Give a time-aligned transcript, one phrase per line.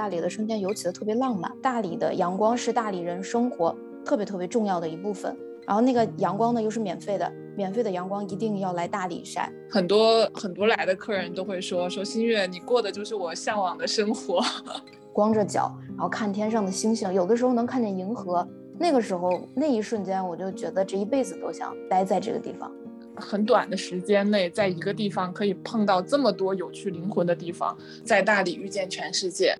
[0.00, 1.52] 大理的春天尤其的特别浪漫。
[1.60, 5.36] 大理的阳光是大理人生活特别特别重要的一部分。
[5.66, 9.52] 然后那个阳光呢又是免费的，免费的阳光一定要来大理晒。
[9.68, 14.42] 很多很多来的客人都会说说新月，你过的就是我向往的生活。
[15.12, 18.48] 光着脚，然后看天上的星星，有的时候能看见银河。
[18.78, 22.72] 那个时候那一瞬间，我就觉得这一辈子都想待在这个地方。
[23.16, 29.54] 很短的时间内，在一个地方可以碰到这么多有趣灵魂的地方，在大理遇见全世界。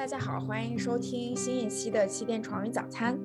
[0.00, 3.18] 大家好，欢迎收听新一期的气垫床云早餐。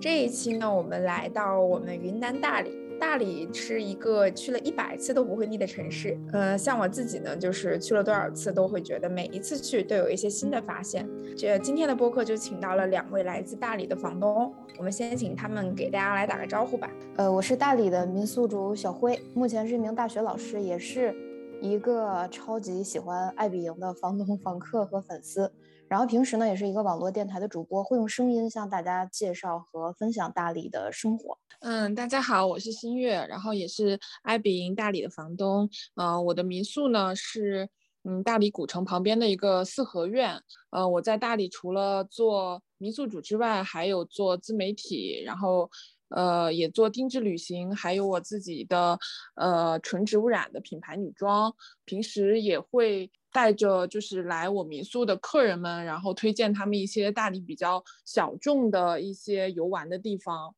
[0.00, 2.72] 这一期呢，我们来到我们云南大理。
[2.98, 6.18] 大理是一个去了一百次都不会腻的城市。
[6.32, 11.06] 呃，像我自己呢，就是去了多少次都会觉得每一次去都有一些新的发现。
[11.36, 16.90] 这今天的播客就请到了两位来自大理的房东，我们先请他们给大家来打个招呼吧。
[17.16, 21.14] 呃，我是大理的民宿主小辉，目前是一名大学老师，也是
[21.60, 25.52] 一个超级喜欢爱彼迎的房东、房客和粉丝。
[25.92, 31.36] 然后平时呢，也是一个网络电台的主播，会用声音向大家介绍和分享大理的生活。
[31.60, 35.68] 嗯，大家好，我是新月，然后也是爱比营大理的房东。
[35.96, 37.68] 嗯，我的民宿呢是
[38.04, 40.40] 嗯大理古城旁边的一个四合院。
[40.70, 45.70] 呃，我在大理除了做民宿主之外，还有做自媒体，然后
[46.08, 48.98] 呃也做定制旅行，还有我自己的
[49.34, 51.54] 呃纯植物染的品牌女装。
[51.84, 53.10] 平时也会。
[53.32, 60.54] 带着就是来我民宿的客人们，然后推荐他们一些大理比较小众的一些游玩的地方，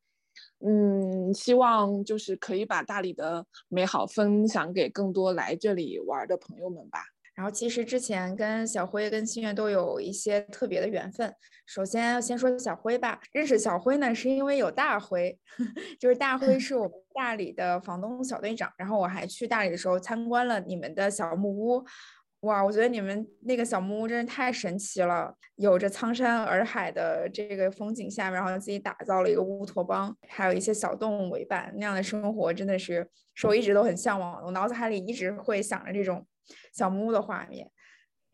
[0.67, 6.99] 嗯，希望就是可以把大理的美好分享给更多来这里玩的朋友们吧。
[7.35, 11.35] 然后其实之前跟小辉跟心月都有一些特别的缘分。
[11.67, 15.37] 首先先说小辉吧，认识小辉呢是因为有大辉，
[15.99, 21.85] 就是大辉是我们大理的房东小队长，然后我还去大理的时候参观了你们的小木屋。
[22.45, 34.45] 哇，我觉得你们那个小木屋真是太神奇了，有着苍山洱海的这个风景下面，然后自己打造了一个乌托邦，还有一些小动物为伴，那样的生活真的是是我一直都很向往的。
[34.45, 36.27] 我脑海里一直会想着这种
[36.75, 37.71] 小木屋的画面。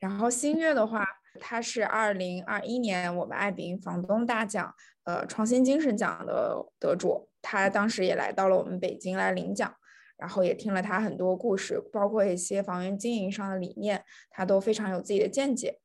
[0.00, 1.06] 然后新月的话，
[1.38, 9.72] 他是二零二一年我们爱彼迎房东大奖，呃，创新精神奖的得主，他当时也来到了我们北京来领奖。
[10.20, 15.80] 然后也听了他很多故事，包括一些房源经营上的理念，他都非常有自己的见解。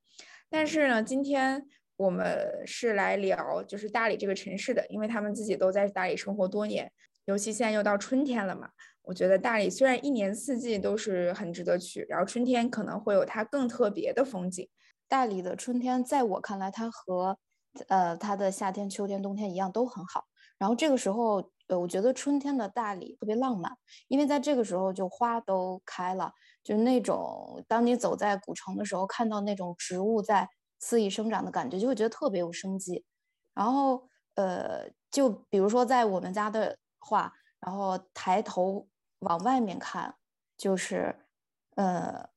[0.50, 1.66] 但是呢，今天
[1.96, 6.92] 我们是来聊就是大理这个城市的，因为他们自己都在大理生活多年，
[7.26, 8.70] 尤其现在又到春天了嘛。
[9.04, 14.68] 我觉得大理虽然一年四季都是很值得去，然后春天可能会有它更特别的风景。
[15.08, 17.38] 大理的春天在我看来，它和
[17.88, 20.26] 呃它的夏天、秋天、冬天一样都很好。
[20.58, 21.50] 然后这个时候。
[21.68, 23.76] 呃，我觉得春天的大理特别浪漫，
[24.08, 26.32] 因为在这个时候就花都开了，
[26.64, 30.48] 就是那种当你走在古城的时候，看到那种植物在
[30.80, 33.04] 肆意生长的感觉，就会觉得特别有生机。
[33.54, 38.88] 然后，呃，就比如说在我们家的话，然后抬头
[39.20, 40.14] 往外面看，
[40.58, 41.16] 就是，
[41.76, 42.30] 呃，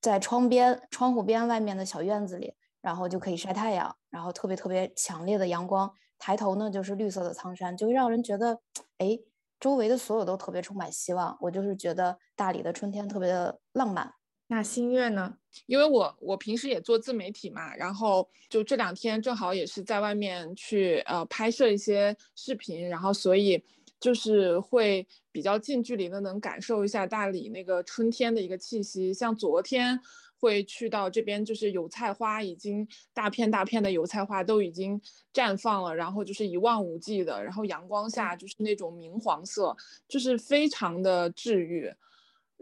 [0.00, 5.90] 在窗边、窗户边外面的小院子里，然后就可以晒太阳，然后特别特别强烈的阳光。
[6.18, 8.58] 抬头呢，就是绿色的苍山，就会让人觉得，
[8.98, 9.18] 哎，
[9.60, 11.36] 周围的所有都特别充满希望。
[11.40, 14.12] 我就是觉得大理的春天特别的浪漫。
[14.46, 15.36] 那新月呢？
[15.66, 23.62] 因为我我平时也做自媒体嘛，然后就这两天正好也是在外面去呃拍摄一些视频，然后所以
[23.98, 29.12] 就是会比较近距离的能感受一下大理那个春天的一个气息。
[29.12, 30.00] 像昨天。
[30.44, 35.00] 会去到这边，就是油菜花已经大片大片的油菜花都已经
[35.32, 39.74] 绽放了，然后就是一望无际的，然后阳光下就是那种明黄色，
[40.06, 41.90] 就是非常的治愈。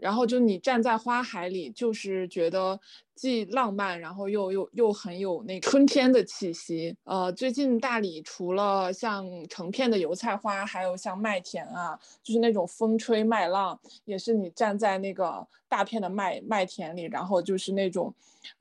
[0.03, 2.77] 然后就你站在花海里，就是觉得
[3.15, 6.93] 既浪漫，然后又又又很有那春天的气息。
[7.05, 18.13] 呃，最近大理除了像成片的油菜花，还有像麦田啊，就是那种风吹麦浪，也是你站在那个大片的麦麦田里，然后就是那种，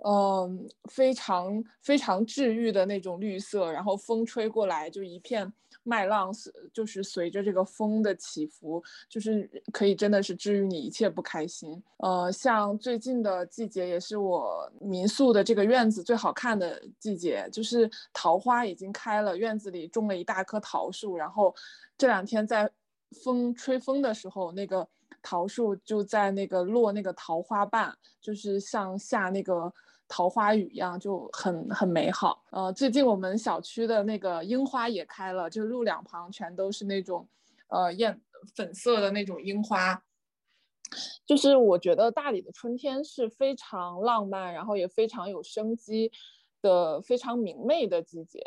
[0.05, 5.52] 嗯，非常非常治愈的那种绿色，然后风吹过来就一片。
[5.84, 11.82] 麦浪是就是随着这个风的起伏，就是可以真的是治愈你一切不开心。
[11.99, 21.55] 呃，像最近的季节也是我民宿的这个院子最好看的季节，就是桃花已经开了，院子里种了一大棵桃树，然后
[21.99, 22.70] 这两天在
[23.25, 24.88] 风吹风的时候，那个
[25.23, 29.73] 桃树就在那个落那个桃花瓣，就是像下那个。
[30.12, 32.44] 桃花雨一样就很很美好。
[32.50, 37.26] 呃，最近我们小区的那个樱花也开了，就路两旁全都是那种，
[37.69, 38.20] 呃艳
[38.55, 40.03] 粉色的那种樱花，
[41.25, 46.12] 就是我觉得大理的春天是非常浪漫，然后也非常有生机
[46.61, 48.44] 的，非常明媚的季节。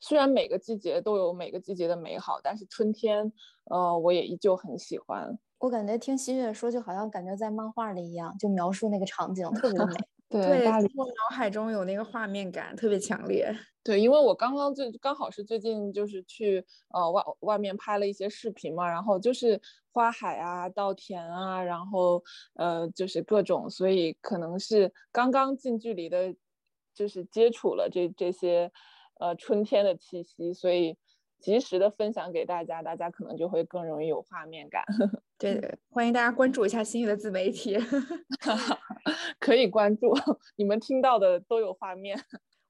[0.00, 3.32] 虽然每个季节都有每个季节的美好，但是春天，
[3.70, 5.38] 呃，我也依旧很喜欢。
[5.58, 9.94] 我感觉听新月说，就好像感觉在漫画里一样，就描述那个场景特别美。
[10.42, 10.66] 对，
[10.96, 13.54] 我脑海中有那个画面感特别强烈。
[13.82, 19.60] 对，因为我刚刚最刚好是最近就是去呃外外面拍了一些视频嘛，然后就是
[19.92, 22.22] 花海啊、稻田啊，然后
[22.54, 26.34] 呃就是各种，所以可能是刚刚近距离的，
[26.94, 28.72] 就是接触了这这些
[29.20, 30.96] 呃春天的气息，所以。
[31.44, 34.82] 及时的分享给大家，大家可能就会更容易有画面感。
[35.36, 37.76] 对对，欢迎大家关注一下新宇的自媒体，
[39.38, 40.14] 可以关注，
[40.56, 42.18] 你们听到的都有画面。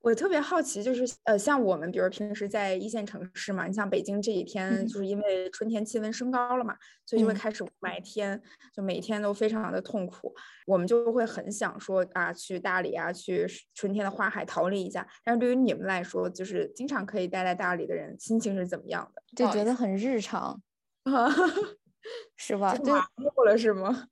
[0.04, 8.38] 我特别好奇，就是呃，像我们，比如平时在一线城市嘛，你像北京这几天，就是因为春天气温升高了嘛，所以就会开始雾霾天，
[8.74, 10.34] 就每天都非常的痛苦。
[10.66, 15.08] 我们就会很想说啊，去大理啊，去春天的花海逃离一下。
[15.24, 19.22] 但是对于你们来说，就是经常可以待在大理的人，心情是怎么样的？
[19.34, 20.60] 就觉得很日常，
[22.36, 22.76] 是吧？
[22.76, 24.08] 就麻木了是吗？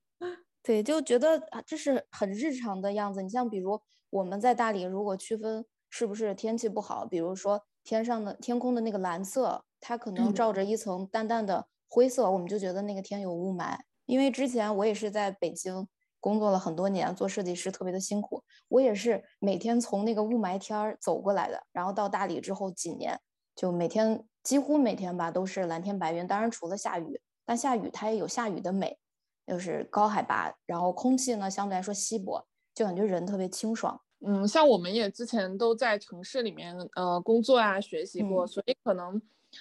[0.62, 3.20] 对，就觉得啊，这是很日常的样子。
[3.20, 3.78] 你像比如
[4.08, 5.62] 我们在大理，如果区分。
[5.94, 7.04] 是不是天气不好？
[7.04, 13.76] 比如说天上的天空的那个蓝色，它可能罩着一层淡淡的灰色，我们就觉得那个天有雾霾。
[14.06, 15.86] 因为之前我也是在北京
[16.18, 21.62] 工作了很多年，做设计师特别的辛苦，我也是每天从那个雾霾天儿走过来的。
[21.72, 23.20] 然后到大理之后几年，
[23.54, 28.98] 就每天几乎每天吧都是蓝天白云，当然除了下雨，但下雨它也有下雨的美，
[29.46, 34.00] 就是高海拔，然后空气呢相对来说稀薄，就感觉人特别清爽。
[34.24, 39.20] 嗯，像我们也之前都在城市里面呃工作啊学习过，所以可能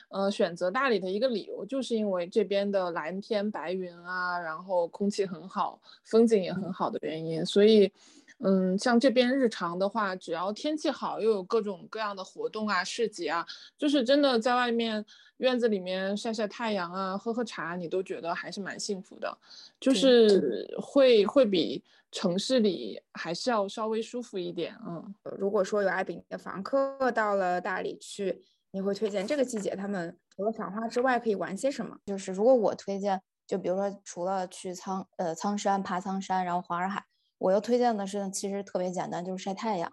[0.10, 7.46] 呃选择大理的一个理由就是因为这边的蓝天白云啊，然后空气很好，风景也很好的原因。
[7.46, 7.92] 所以
[8.44, 13.46] 嗯，像这边日常的话，只要天气好，又有各种各样的活动啊、市集啊，
[13.78, 15.06] 就是真的在外面
[15.38, 19.38] 院子里面晒晒太阳啊、喝喝茶，你都觉得还是蛮幸福的，
[19.80, 21.84] 就是会会比。
[22.14, 25.16] 城市里还是要稍微舒服一点，嗯。
[25.40, 31.96] 如果说有爱比的房客到了大理去，你会推荐这个季节他们除了赏花之外可以玩些什么？
[32.06, 37.02] 就是如果我推荐，就比如说除了去苍呃苍山爬苍山，然后黄洱海，
[37.42, 39.92] 我要推荐的是其实特别简单，就是晒太阳。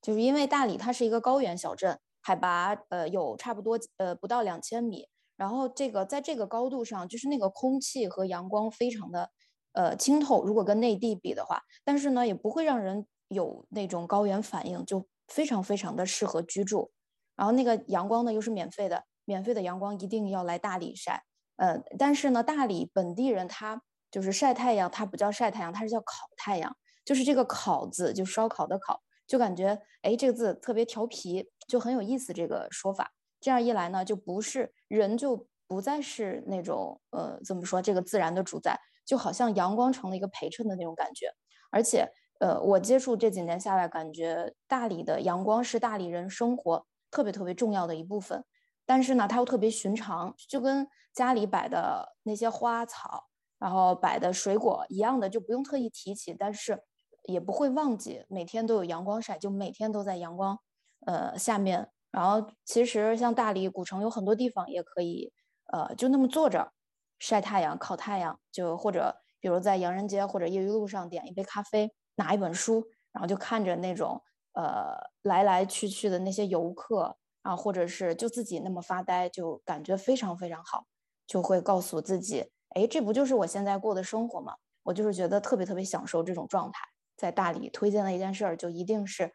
[0.00, 9.30] 就是因为大理它是一个高原小镇，海拔呃有差不多呃不到两千米，然后这个在这个高度上，就是那个空气和阳光非常的。
[9.74, 16.92] 呃，清透，如果跟内地比的话，但是呢，也不会让人有那种高原反应，就非常非常的适合居住。
[17.36, 21.24] 然后那个阳光呢，又是免费的，免费的阳光一定要来大理晒。
[21.56, 23.80] 呃，但是呢，大理本地人他
[24.12, 33.10] 就是晒太阳，它不叫晒太阳，它是叫烤太阳，就是这个烤字，就烧烤的烤，就感觉哎，这个字特别调皮，就很有意思这个说法。
[33.40, 38.78] 这样一来呢，就不是人就不再是那种呃，怎么说这个自然的主宰。
[39.04, 41.26] 就好像阳光成了一个陪衬的那种感觉，
[41.72, 42.08] 而且，
[42.38, 48.44] 呃，我接触这几年下来，感觉大理的阳光是大理人生活特别特别重要的一部分。
[48.86, 53.24] 但是呢，它又特别寻常，就跟家里摆的那些花草，
[53.62, 56.82] 然后摆的水果一样的，就不用特意提起，但是
[57.28, 60.58] 也不会忘记每天都有阳光晒，就每天都在阳光，
[61.06, 61.88] 呃，下面。
[62.10, 65.32] 然后其实像大理古城有很多地方也可以，
[65.72, 66.72] 呃，就那么坐着。
[67.20, 74.20] 晒太阳、烤太阳，就或者比如在洋人街或者业余路上点一杯咖啡，拿一本书，然后就看着那种
[74.54, 80.84] 呃来来去去的那些游客啊，或者是就自己那么发呆，就感觉非常非常好，
[81.28, 84.54] 就会告诉自己，哎，这不就是我现在过的生活吗？
[84.82, 86.80] 我就是觉得特别特别享受这种状态。
[87.16, 89.32] 在大理推荐的一件事儿，就一定是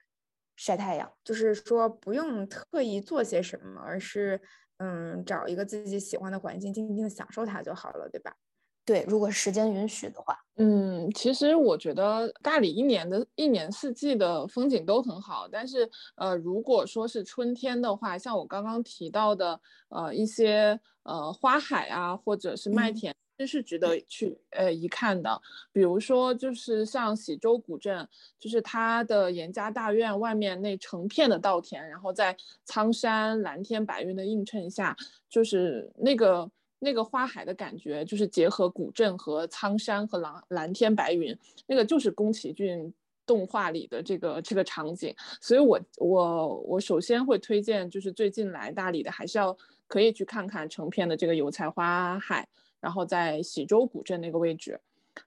[0.56, 4.41] 晒太阳，就是说不用特意做些什么，而是。
[4.79, 8.32] 嗯，找一个自己喜欢的环境，静静享受它就好了，对吧？
[8.86, 10.38] 对，如果时间允许的话。
[10.58, 23.15] 嗯，其实我觉得大理一年的一年四季的风景都很好，但是呃，如果说是春天的话，像我刚刚提到的呃一些呃花海啊，或者是麦田。
[23.38, 25.39] 这是值得去呃一看的，
[25.72, 28.08] 比如说就是像喜洲古镇，
[28.39, 34.98] 就是它的严家大院外面那成片的稻田，然后在苍山蓝天白云的映衬下，
[35.29, 42.91] 就是那个那个花海的感觉，就是结合古镇和苍山和蓝蓝天白云，那个就是宫崎骏
[43.27, 49.56] 动画里的这个这个场景，所以我我我首先会推荐，就是最近来大理的，还是要
[49.88, 52.48] 可以去看看成片的这个油菜花海。
[52.80, 54.80] 然后在喜洲古镇那个位置，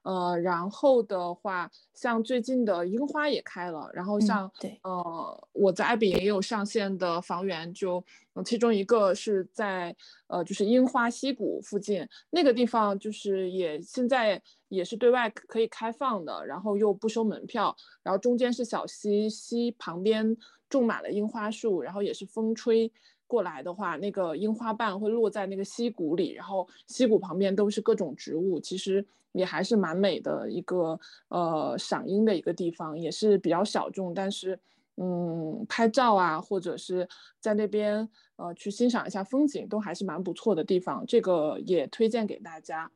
[0.03, 8.03] 呃，然后的话，像最近的樱花也开了，然后像对，呃，我在艾比也有上线的房源，就
[8.45, 9.95] 其中一个是在
[10.29, 20.37] 呃，就是樱花溪谷附近那个地方，就是也现在也是对外可以开放的，然后又不收门票，然后中间是小溪，溪旁边
[20.69, 22.91] 种满了樱花树，然后也是风吹。
[23.31, 34.59] 过来的话，那个樱花瓣会落在那个溪谷里，然后溪谷旁边都是各种植物，其实也还是蛮美的一个呃赏樱的一个地方，也是比较小众，但是
[34.97, 37.09] 嗯拍照啊或者是
[37.39, 42.91] 在那边呃去欣赏一下风景都还是蛮不错的地方，这个也推荐给大家。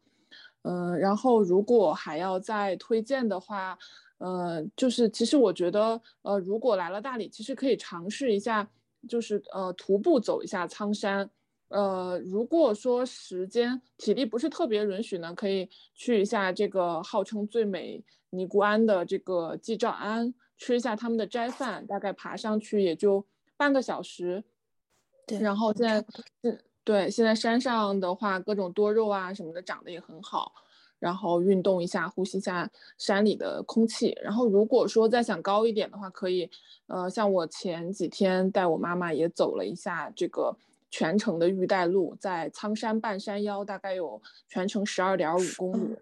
[0.62, 3.78] 嗯，然后如果还要再推荐的话，
[4.18, 8.68] 呃，就是其实我觉得呃如果来了大理，其实可以尝试一下。
[9.08, 11.28] 就是呃徒步走一下苍山，
[11.68, 23.24] 呃如果说时间体力不是特别允许呢，可以去一下这个号称最美尼姑庵的这个寂照庵，吃一下他们的斋饭，大概爬上去也就
[23.56, 24.42] 半个小时。
[25.26, 26.04] 对，然后现在
[26.42, 30.52] 嗯对，现在山上的话各种多肉啊什么的长得也很好。
[31.04, 34.16] 然后运动一下，呼吸一下山里的空气。
[34.22, 36.50] 然后如果说再想高一点的话，可以，
[36.86, 40.56] 呃，像我前几天带我妈妈也走了一下这个
[40.90, 45.94] 全程的玉带路，在苍山半山腰，大概有全程十二点五公里。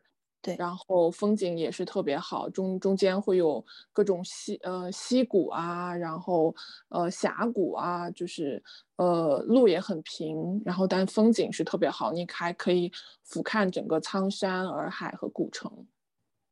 [0.43, 6.53] 对，然后风景也是特别好，中中间会有各种溪呃溪谷啊，然后
[6.89, 8.63] 呃峡谷啊，就是
[8.97, 12.91] 呃路也很平，然后但风景是特别好，你还可以
[13.23, 15.87] 俯瞰整个苍山洱海和古城。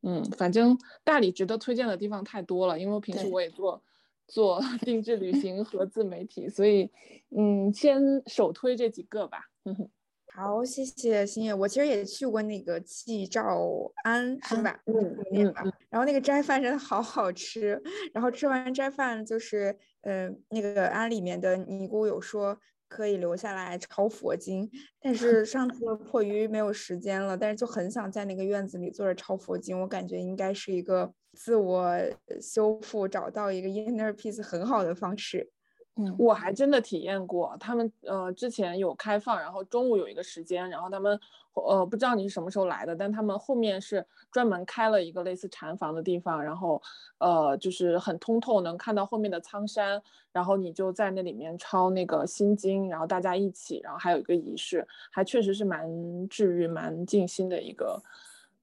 [0.02, 3.82] 嗯，反正大理值得推荐的地方太多了，因为平时我也做
[4.28, 6.90] 做 定制旅 行和自媒体，所以
[7.37, 9.50] 嗯，先首推这几个吧。
[10.32, 11.52] 好，谢谢星月。
[11.52, 14.80] 我其实也去过那个季兆庵，是吧？
[14.87, 15.72] 嗯嗯。
[15.90, 17.80] 然后那个斋饭真的好好吃。
[18.14, 22.58] 然后吃完斋饭，就是呃，那个庵里面的尼姑有说
[22.88, 24.70] 可以留下来抄佛经，
[25.00, 29.78] 但是上次 迫于没有时间了，但是就很想在那个院子里坐着抄佛经。
[29.80, 31.99] 我感觉应该是一个自我
[32.40, 35.50] 修复、找到一个 inner peace 很好的方式。
[36.16, 41.18] 我还真的体验过，他们呃之前有开放，然后中午有一个时间，然后他们
[41.52, 46.80] 呃不知道你是什么时候来的，但他们后面是专门开了一个类似禅房的地方，然后
[47.18, 50.00] 呃就是很通透，能看到后面的苍山，
[50.32, 55.87] 然后你就在那里面抄那个心经，然后大家一起，然后还有一个仪式，还确实是蛮
[56.28, 58.02] 治愈、蛮静心的一个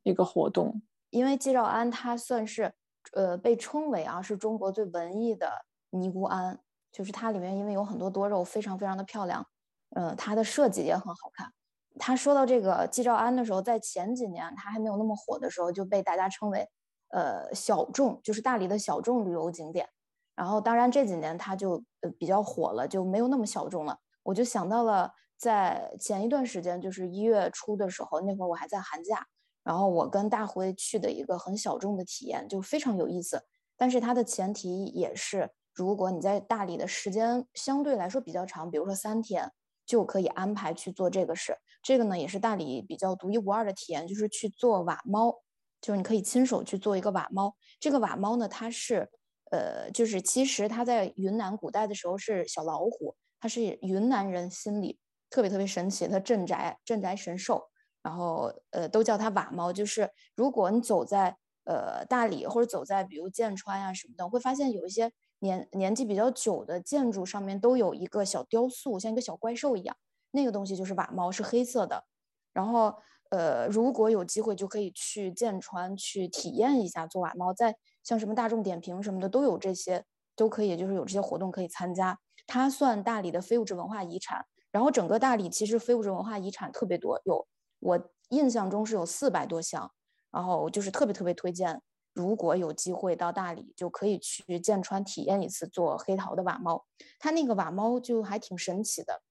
[0.02, 0.82] 一个活动。
[1.12, 2.74] 因为季兆庵它算是
[3.12, 5.52] 呃被称为啊是中国最文艺的
[5.92, 6.60] 尼姑庵。
[6.92, 9.46] 就是它里面因为有很多多肉，非常非常的漂亮，
[9.92, 11.52] 呃，它的设计也很好看。
[12.00, 16.70] 他说到这个季兆庵的时候，在前几年它还没有那么火的时候，就被大家称为
[17.10, 19.90] 呃小众，就是大理的小众旅游景点。
[20.36, 23.98] 然后当然这几年它就呃比较火了，就没有那么小众了。
[24.22, 29.26] 我就想到了在前一段时间，就是一月初的时候，那会儿我还在寒假，
[29.64, 33.42] 然后我跟大辉去的一个很小众的体验，就非常有意思。
[33.76, 35.50] 但是它的前提也是。
[35.78, 39.52] 如果你在大理的时间相对来说比较长，比如说三天，
[39.86, 41.56] 就可以安排去做这个事。
[41.84, 45.32] 这个呢，也是大理比较独一无二的体验，就是去做瓦猫，
[45.80, 47.56] 就是你可以亲手去做一个瓦猫。
[47.80, 49.08] 这个瓦猫呢，它是，
[49.52, 54.98] 呃，就是其实它在云南古代的时候是小老虎，它是云南人心里
[55.30, 57.70] 特别特别神奇的镇宅镇宅神兽，
[58.02, 59.72] 然后呃都叫它瓦猫。
[59.72, 65.12] 就是如果你走在呃大理或者走在比如剑川呀什么的，会发现有一些。
[65.40, 69.96] 年年纪比较久的建筑上面都有一个小雕塑，像一个小怪兽一样，
[70.32, 72.06] 那个东西就是瓦猫，是黑色的。
[72.54, 72.96] 然后，
[73.30, 80.04] 呃，如果有机会就可以去剑川去体验一下做瓦猫，在像什么大众点评什么的都有这些，
[80.36, 82.18] 都可以，就是有这些活动可以参加。
[82.48, 84.46] 它算大理的非物质文化遗产。
[84.70, 87.48] 然后整个大理其实非物质文化遗产特别多，有
[87.80, 89.92] 我印象中是有四百多项，
[90.30, 91.82] 然后就是特别特别推荐。
[92.18, 96.84] 如果有机会到大理，就可以去剑川体验一次做黑陶的瓦猫。
[97.20, 99.22] 它那个瓦猫就还挺神奇的。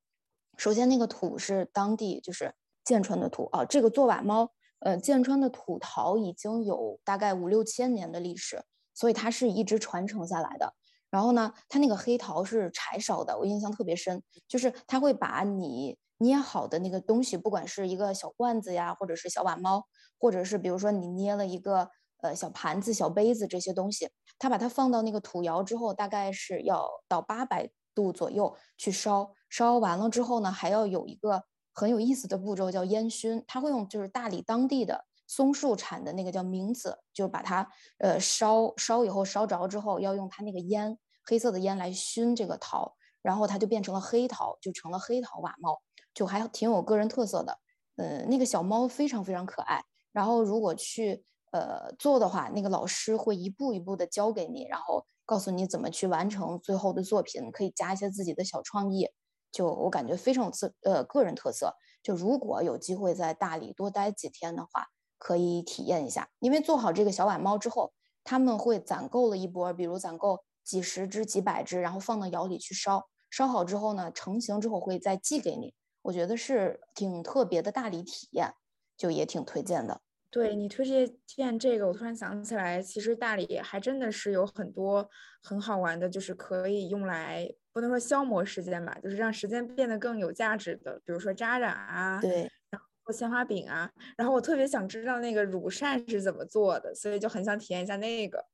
[0.57, 3.65] 首先，那个土是当地就是剑川的土啊。
[3.65, 8.63] 这个做瓦猫，呃，剑川的土陶已经有大概五六千年的历史，
[8.95, 10.73] 所以它是一直传承下来的。
[11.11, 19.89] 然后呢，它那个黑陶是柴烧的，我印象特别深，就是它会把你捏好的那个东西，不管是一个小罐子呀，或者是小瓦猫，
[20.21, 21.91] 或者是比如说你捏了一个。
[22.23, 24.09] 呃，小盘子、小杯子这些东西，
[24.39, 29.33] 他把它放到那个土窑之后，大概是要到八百度左右去烧。
[29.49, 31.43] 烧完了之后呢，还要有一个
[31.73, 33.45] 很有意思的步骤叫烟熏。
[33.47, 37.69] 他会用就是大理当地的松树产的那个叫明子，就把它
[37.99, 45.81] 呃烧烧以后烧着之后，要用它那个烟黑色的烟来熏这个桃，然后它就变成了黑桃，就成了黑桃瓦帽，
[46.15, 47.59] 就还挺有个人特色的。
[47.97, 49.83] 呃，那个小猫非常非常可爱。
[50.13, 59.09] 然后如果去呃做的话，那个老师会一步一步的教给你，然后告诉你怎么去完成最后的作品，可以加一些自己的小创意。
[59.53, 61.75] 就我感觉非常有自呃个人特色。
[62.03, 64.87] 就如果有机会在大理多待几天的话，
[65.19, 66.29] 可以体验一下。
[66.39, 73.09] 因为做好这个小碗猫之后，他们会攒够了一波，比如攒够几十只、几百只，然后放到窑里去烧。
[73.31, 75.75] 烧好之后呢，成型之后会再寄给你。
[76.03, 78.55] 我觉得是挺特别的大理体验，
[78.97, 80.01] 就也挺推荐的。
[80.37, 80.85] 对你推
[81.25, 85.09] 荐这个，我突然想起来，其实大理还真的是有很多
[85.43, 98.45] 很好玩的，就是可以用来不能说消磨时间吧，就是让时间变得更有价值的，比如说扎染啊，对，然后鲜花饼啊，然后我特别想知道那个乳扇是怎么做的，所以就很想体验一下那个。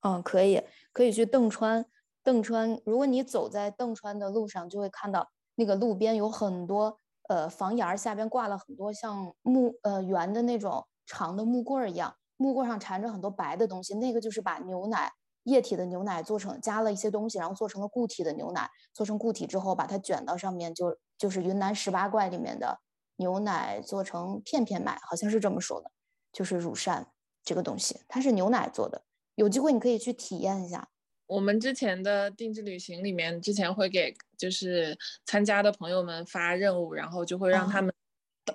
[0.00, 0.60] 嗯，可以，
[0.92, 1.86] 可以去邓川，
[2.24, 5.30] 邓川，如果你走在邓川的路上，就会看到。
[5.58, 15.12] 那个路边有很多呃房檐下边挂了很多像木呃圆的那种长的木棍儿一样，木棍上缠着很多白的东西，那个就是把牛奶
[15.44, 22.78] 液体的牛奶做成加了一些东西，然后做成了固体的牛奶，做成固体之后把它卷到上面，就就是云南十八怪里面的
[23.16, 25.90] 牛奶做成片片卖，好像是这么说的，
[26.32, 27.06] 就是乳扇
[27.42, 29.04] 这个东西，它是牛奶做的，
[29.36, 30.88] 有机会你可以去体验一下。
[31.28, 37.92] 我们之前的定制旅行里面，之前会给就是参加的朋友们发任务，然后就会让他们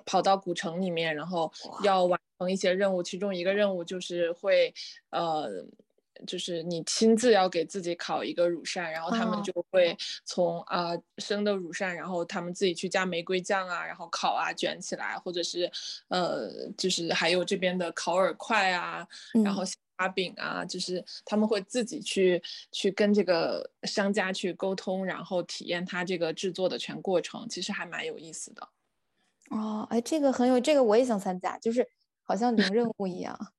[0.04, 3.02] 跑到古城里面，然后要完成一些任务。
[3.02, 4.72] 其中一个任务就是会，
[5.10, 5.48] 呃，
[6.26, 15.70] 就是你亲自要给自己烤一个乳扇，然后他们就会从啊生的乳扇，然后他们自己去加玫瑰酱啊，然后烤啊卷起来，或者是
[16.08, 19.06] 呃，就是还有这边的烤饵块啊，
[19.44, 19.62] 然后。
[19.98, 28.68] 花饼啊，就是他们会自己去去跟这个商家去沟通，然后体验他这个制作的全过程，其实还蛮有意思的。
[29.52, 31.86] 哦，哎，这个很有，这个我也想参加，就是
[32.22, 33.38] 好像领任务一样。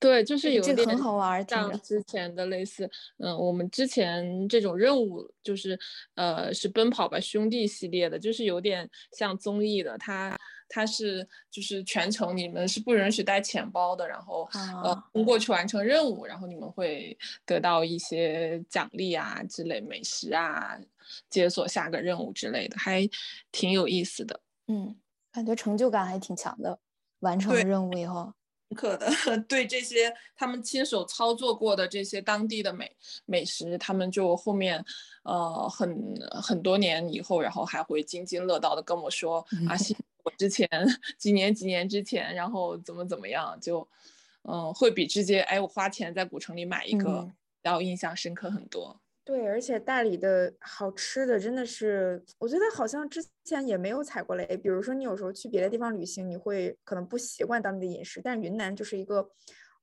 [0.00, 5.76] 对，就是有点很好玩，像之前的类似，嗯，我们之前这种任务就是
[6.14, 10.36] 呃是奔跑吧兄弟系列的，就是有点像综艺的，它。
[10.70, 14.46] 它是就是全程你们是不允许带钱包的，然后
[14.84, 20.78] 呃通过去完成任务，然后你们会得到一些奖励啊之类美食啊，
[21.30, 23.08] 解锁下个任务之类的，还
[23.50, 24.42] 挺有意思的。
[24.66, 24.94] 嗯，
[25.32, 26.78] 感觉成就感还挺强的，
[27.20, 28.32] 完成了任务以后。
[28.76, 29.08] 可的，
[29.48, 34.84] 对这些他们亲手操作过的这些当地的美美食，他们就后面
[35.22, 39.38] 呃很很多年以后，然后还会津津乐道的跟我说
[39.68, 39.76] 啊。
[40.36, 40.68] 之前
[41.16, 43.88] 几年几年之前，然后怎么怎么样，就
[44.42, 47.26] 嗯，会比直接哎我花钱在古城里买一个
[47.62, 49.00] 要印象深刻很多。
[49.28, 54.56] 对，而且大理的好吃的真的是，我觉得好像之前也没有踩过雷。
[54.56, 59.16] 比如说你有时候去别的地方旅行，你会可能不习惯当地的饮食，但云南就是一个，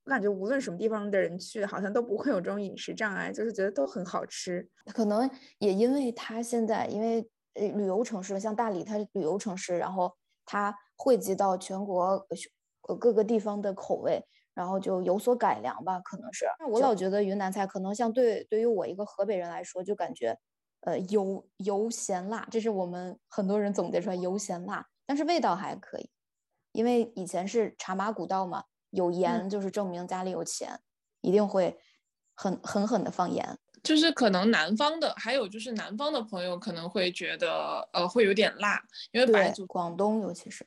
[0.04, 4.68] 我感觉无论什么地方的人去，好像都不会有这种饮食障碍，就是觉得都很好吃。
[4.92, 5.30] 可能
[5.60, 10.12] 也因为它现在因为旅游城市，像大理它是旅游城市，然后。
[10.48, 12.24] 它汇集到全国
[12.86, 14.24] 呃各个地方的口味，
[14.56, 16.46] 然后就有所改良吧，可能是。
[16.70, 20.34] 我老觉得云南菜可能像对对于我一个河北人来说，就感觉
[20.80, 26.08] 呃油油咸辣，这是我们很多人总结出来油咸辣，但是味道还可以，
[26.72, 30.80] 因为以前是茶马古道嘛，有盐就是证明家里有钱，
[31.20, 31.78] 一定会
[32.34, 33.58] 很狠狠的放盐。
[33.82, 40.66] 就是可能南方的，还有就是南方的朋友可能会觉得，呃，会有点辣，因为白族广东尤其是，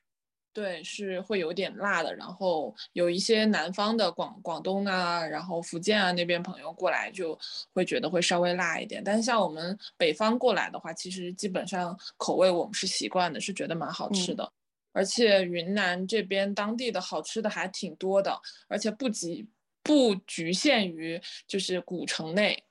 [0.60, 2.14] 对，是会有点辣的。
[2.14, 7.40] 然后有一些南方的广广东啊，然后福建啊那边朋友过来就
[7.72, 9.02] 会觉得会稍微辣一点。
[9.02, 14.52] 但是像我们北方过来的话，其实基本上口味我们是习惯的，是觉得蛮好吃的。
[14.92, 19.48] 而且云南这边当地的好吃的还挺多的，而且不局
[19.82, 22.62] 不局限于就是古城内。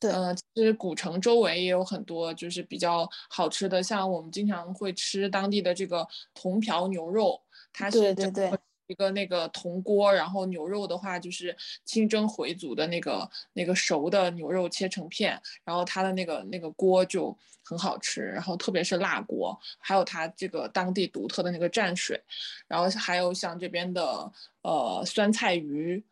[0.00, 7.38] 对，嗯，其实古城周围也有很多就是比较好吃的，像我们经常会吃当地的这个铜瓢牛肉，
[7.70, 22.18] 它是对对对一个那个铜锅，然后牛肉的话就是清蒸回族的那个那个熟的牛肉切成片，然后它的那个那个锅就很好吃，然后特别是辣锅，还有它这个当地独特的那个蘸水，
[22.66, 24.32] 然后还有像这边的
[24.62, 26.02] 呃酸菜鱼，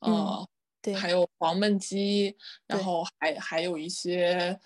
[0.00, 0.44] 嗯。
[0.94, 4.58] 还有黄焖鸡，然后还还有一些，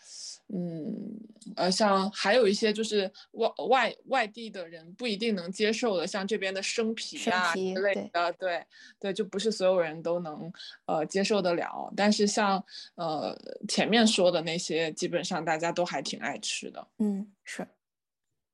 [0.49, 1.19] 嗯，
[1.57, 8.67] 呃，像还有一些就是外外外地的人不一定能接受的，像这边的生皮啊之类的，对
[8.99, 10.53] 对，就不是所有人都能
[10.87, 11.93] 呃接受得了。
[11.97, 12.63] 但是像
[12.97, 13.37] 呃
[13.69, 16.87] 前面说的那些，基本上大家都还挺爱吃的。
[16.99, 17.67] 嗯，是。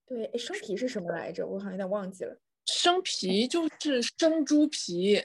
[0.07, 1.44] 对，生皮是什么来着？
[1.44, 2.38] 我好像有点忘记了。
[2.66, 5.24] 生皮就是生猪皮。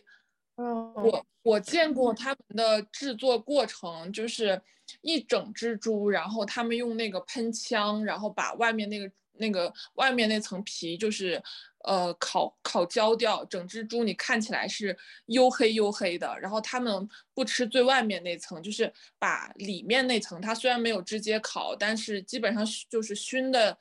[0.96, 4.62] 我我见过他们的制作过程，就是
[5.02, 11.42] 一整只猪，然后他们用那个喷枪，然后把外面那个那个外面那层皮，就是
[11.86, 14.98] 呃烤烤焦掉，整只猪你看起来是
[15.28, 16.40] 黝黑黝黑的。
[16.40, 23.78] 然后他们不吃最外面那层，就是把里面那层，它虽然没有直接烤，但是基本上就是熏的。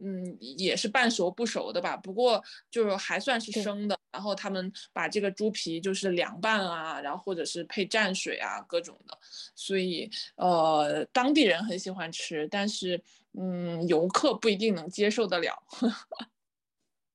[0.00, 3.98] 嗯，也是半熟不熟的吧，不过就是还算是生的。
[4.12, 9.18] 然后他们把这个猪皮就是凉拌啊，然后或者是配蘸水啊，各种的。
[9.54, 13.02] 所以呃，当地人很喜欢吃，但是
[13.38, 15.62] 嗯，游客不一定能接受得了。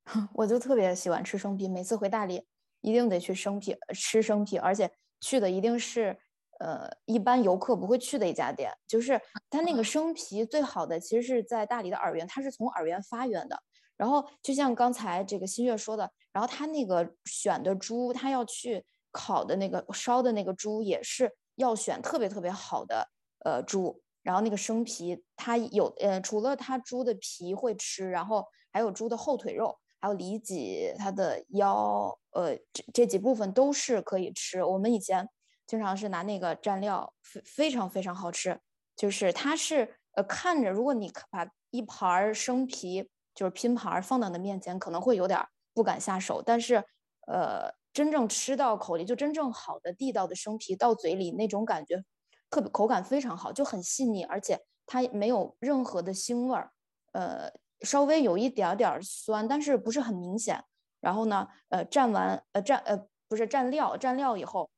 [0.34, 2.44] 我就特别喜欢吃生皮，每次回大理
[2.82, 6.18] 一定得去生皮吃生皮，而且去的一定是。
[6.60, 13.62] 呃，一般游客不会去的一家店，就是它那个生皮最好的，其实是在大理的洱源，它是从洱源发源的。
[13.96, 23.08] 然后就像刚才这个新月说的，然后他那个选的猪，他要去烤的那个烧的那个猪，也是要选特别特别好的
[23.46, 24.02] 呃猪。
[24.24, 34.64] 然后那个生皮，它有呃，除了它猪的皮会吃，然后还有猪的后腿肉，还有里脊，它的腰，呃，这这几部分都是可以吃。
[34.64, 35.30] 我们以前。
[35.68, 38.60] 经常是拿那个蘸料，非非常非常好吃。
[38.96, 46.42] 就是它是呃看着，如果你把一盘生皮就是拼盘放到你的面前，可能会有点不敢下手。
[46.42, 46.84] 但是
[47.28, 52.04] 呃真正吃到口里，就真正好的地道的生皮到嘴里那种感觉，
[52.50, 56.72] 特别口感非常好，就很细腻，而且它没有任何的腥味儿，
[57.12, 57.52] 呃
[57.82, 60.64] 稍微有一点点酸，但是不是很明显。
[61.02, 64.70] 然后呢，呃蘸完呃蘸呃不是蘸料，蘸料以后。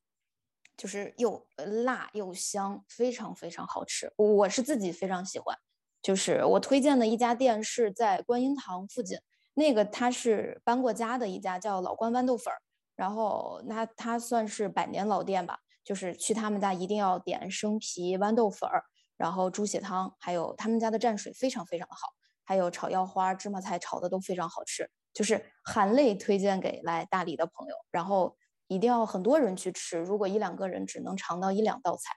[0.80, 1.46] 就是又
[1.84, 4.14] 辣又香，非常非常好吃。
[4.16, 5.54] 我是自己非常喜欢。
[6.02, 9.20] 就是我推荐的一家店是在观音堂附近，
[9.56, 12.62] 那个它是搬过家的一家，叫老关豌豆粉儿。
[12.96, 15.60] 然后那它算是百年老店吧。
[15.84, 18.82] 就是去他们家一定要点生皮豌豆粉儿，
[19.18, 22.08] 然后猪血汤，还有他们家的蘸水非常非常的好，
[22.46, 24.90] 还有炒腰花、芝麻菜炒的都非常好吃。
[25.14, 27.76] 就是含泪推荐给来大理的朋友。
[27.92, 28.38] 然后。
[28.70, 32.14] 一定要很多人去吃，如果一两个人只能尝到一两道菜，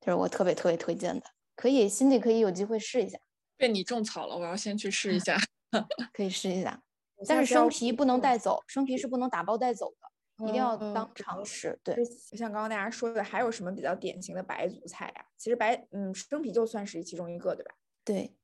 [0.00, 3.18] 就是我特别特别推荐的，可以，心里可以有机会试一下。
[3.56, 5.36] 被你种草了，我要先去试一下，
[6.12, 6.82] 可以试一下。
[7.26, 11.78] 但是生皮不能带走，生皮是不能打包带走的，一定要当场吃。
[11.82, 15.24] 对，就像刚刚大家说的，还有什么比较典型的白族菜呀？
[15.36, 17.74] 其实白，嗯，生皮就算是其中一个，对吧？
[18.04, 18.34] 对，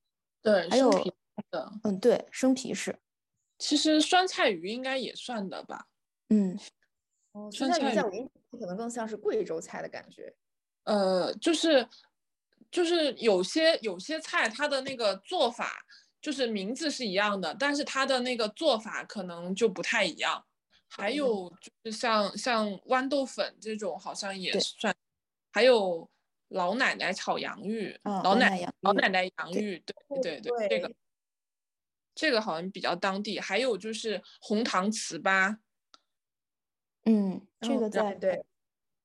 [0.42, 0.90] 对，还有
[1.50, 2.98] 的，嗯，对，生皮是。
[3.58, 5.86] 其实酸菜鱼应该也算的吧？
[6.28, 6.58] 嗯。
[7.52, 10.34] 酸菜鱼在我印象可能更像是贵州菜的感觉，
[10.84, 11.86] 呃，就是
[12.70, 15.84] 就是有些有些菜它的那个做法
[16.20, 20.44] 就是名字是一样的，但是它的那个做法可能就不太一样。
[20.88, 24.94] 还有就是像像豌豆粉这种好像也算，
[25.52, 26.08] 还有
[26.48, 30.94] 老奶奶炒洋芋，老奶老奶奶洋芋，对对对，这个
[32.14, 33.38] 这个好像比较当地。
[33.40, 35.58] 还有就是红糖糍粑。
[37.06, 38.42] 嗯，这个在对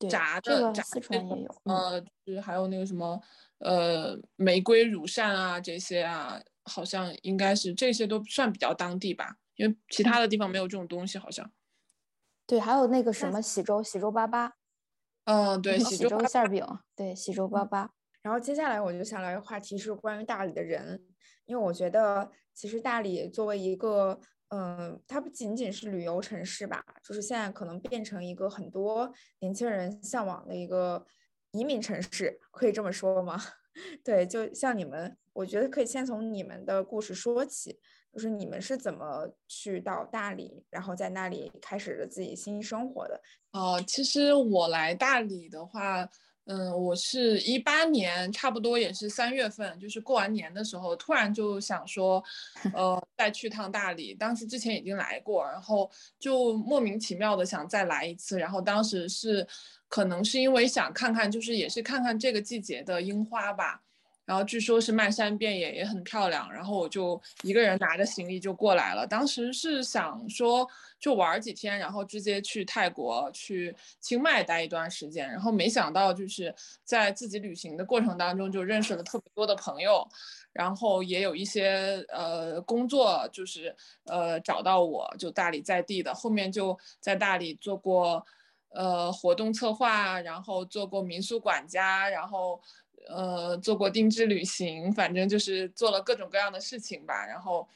[0.09, 3.21] 炸的炸四川也有，呃，就是还有那个什么，
[3.59, 11.51] 呃，玫瑰乳扇啊这些啊，好像应该是这些都算比较当地吧，因为其他的地方没有这种东西，好像。
[12.47, 14.51] 对，还有那个什么喜洲喜洲粑粑，
[15.25, 17.87] 嗯，对，喜洲馅饼，对，喜洲粑粑。
[18.23, 21.05] 然后接下来我就想聊一个话题，是关于大理的人，
[21.45, 24.19] 因为我觉得其实大理作为一个。
[24.51, 31.05] 嗯，它不仅仅是旅游城市吧，就是现在可能变成一个很多年轻人向往的一个
[31.51, 33.37] 移民城市，可以这么说吗？
[34.03, 37.79] 对，就像你们，我觉得可以先从你们的故事说起，
[38.11, 43.21] 就是你们是怎么去到大理，然后在那里开始了自己新生活的。
[43.53, 46.09] 哦，其实我来大理的话。
[46.45, 52.21] 嗯，我是一八年，差不多也是三月份，就是过完年的时候，突然就想说，
[52.73, 54.13] 呃，再去趟大理。
[54.15, 58.39] 当时之前已经来过，然后就莫名其妙的想再来一次。
[58.39, 59.47] 然后当时是，
[59.87, 63.83] 可能是因为想看看，就是也是看看这个季节的樱花吧。
[64.31, 66.49] 然后据说是漫山遍野，也很漂亮。
[66.53, 69.05] 然后我就一个人拿着行李就过来了。
[69.05, 70.65] 当时是想说
[71.01, 75.29] 就玩几天，然后直接去泰国去清迈待一段时间。
[75.29, 80.07] 然后没想到就是在自己旅行的过程当中就认识了特别多的朋友，
[80.53, 88.25] 然后也有一些呃工作就是呃找到我就大理在地的，后面就在大理做过
[88.69, 92.61] 呃活动策划，然后做过民宿管家，然后。
[93.07, 97.25] 呃，做过定制旅行，反正就是做了各种各样的事情吧。
[97.25, 97.67] 然后，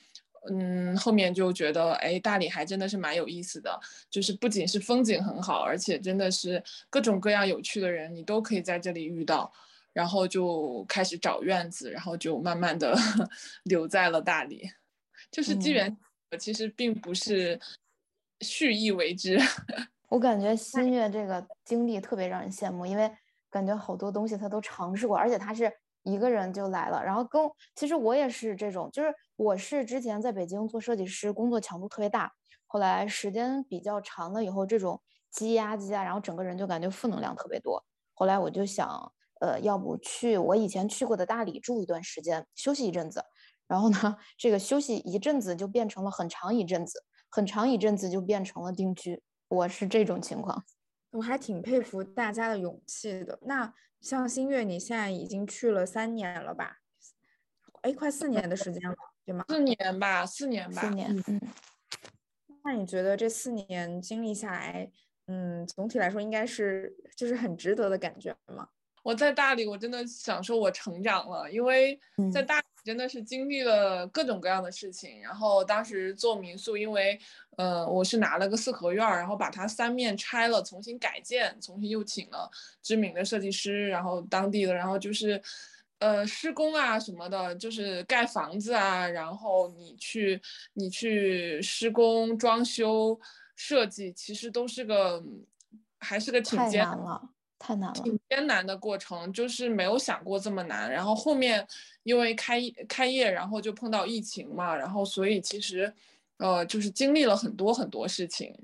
[0.50, 9.52] 嗯，后面就觉得，哎，大理还真的是蛮有意思的，就是不仅是风景很好，而且真的是各种各样有趣的人，你都可以在这里遇到。
[9.92, 12.94] 然后就开始找院子，然后就慢慢的
[13.64, 14.70] 留在了大理。
[15.32, 15.98] 就是机缘，
[16.38, 17.58] 其实并不是
[18.42, 19.40] 蓄意为之。
[20.10, 23.10] 我感觉新月这个经历特别让人羡慕，因为。
[23.56, 25.72] 感觉好多东西他都尝试过，而且他是
[26.04, 27.02] 一个人就来了。
[27.02, 32.30] 然后跟其实我也是这种，就是我是之前在北京做设计师，工作强度特别大，
[32.68, 37.82] 后来时间比较长了以后，这种积压积压，然后整个人就感觉负能量特别多。
[38.14, 43.24] 后来我就想，呃，要不去我以前去过的大理住一段时间，休息一阵子。
[43.70, 49.24] 然后呢，这个休息一阵子就变成了很长一阵子，很长一阵子就变成了定居。
[49.48, 50.62] 我是这种情况。
[51.16, 53.40] 我还挺佩服大家的勇气的。
[53.44, 56.80] 那像新月，你现在已经去了三年了吧？
[57.82, 59.46] 哎，快四年的时间了，对吗？
[59.48, 60.82] 四年吧，四年吧。
[60.82, 61.42] 四年，嗯。
[62.64, 64.92] 那你觉得这四年经历下来，
[65.28, 68.70] 嗯，总体来说应该是就是很值得的感觉吗？
[69.06, 72.00] 我在大理，我真的想说我成长了，因为
[72.34, 72.66] 在大理。
[72.86, 77.20] 真的是经历了各种各样的事情，然后当时做民宿，因为，
[77.58, 82.48] 呃，我是拿了个四合院儿，然后把它三面拆了，重新改建，重新又请了
[82.84, 85.42] 知名的设计师，然后当地的，然后就是，
[85.98, 90.40] 呃，施工啊什么的，就是盖房子啊，然后你去
[90.74, 93.20] 你去施工、装修、
[93.56, 95.24] 设计，其实都是个，
[95.98, 97.30] 还是个挺艰难了。
[97.66, 100.92] 太难了，挺艰难的过程，就是没有想过这么难。
[100.92, 101.68] 然后后面
[102.04, 105.92] 因为开开业，然后就碰到疫情嘛，然后所以其实，
[106.38, 108.56] 呃，就是经历了很多很多事情。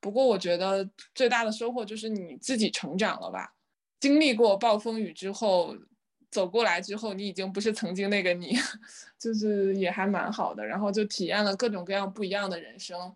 [0.00, 3.52] 不过我觉得最大的收获就是你自己成长了吧。
[4.00, 5.76] 经历过暴风雨之后，
[6.30, 8.56] 走过来之后，你已经不是曾经那个你，
[9.20, 10.64] 就是也还蛮好的。
[10.64, 13.14] 然后就体验了各种各样不一样的人生。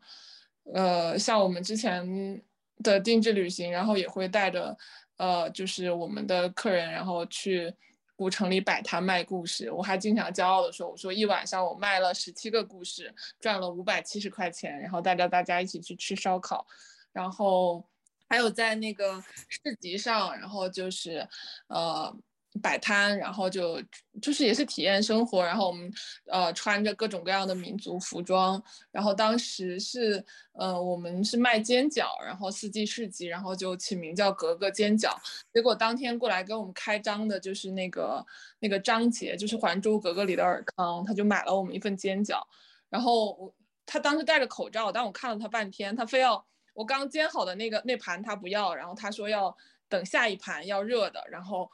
[0.74, 2.42] 呃，像我们之前
[2.82, 4.76] 的定制旅行，然后也会带着。
[5.20, 7.70] 呃，就是我们的客人，然后去
[8.16, 9.70] 古城里摆摊卖故事。
[9.70, 16.66] 我还经常骄傲的说，我说一晚上我卖了十七个故事，赚了五百七十块钱，然后带着大家一起去吃烧烤，
[17.12, 17.84] 然后
[18.30, 21.28] 还有在那个市集上，然后就是
[21.66, 22.16] 呃。
[22.60, 23.80] 摆摊，然后就
[24.20, 25.90] 就是也是体验生活，然后我们
[26.26, 28.60] 呃穿着各种各样的民族服装，
[28.90, 30.22] 然后当时是
[30.54, 35.16] 呃我们是卖煎饺，然后四季市集，然后就起名叫格格煎饺。
[35.54, 38.26] 结果当天过来给我们开张的就是那个
[38.58, 42.42] 那个张杰，就是《还珠格格》里的尔康，他就买了我们一份煎饺，
[42.88, 43.54] 然后我
[43.86, 49.56] 他当时戴着口罩，但我看了他半天，他非要我刚煎好的那个那盘他不要，然后他说要
[49.88, 51.70] 等下一盘要热的，然后。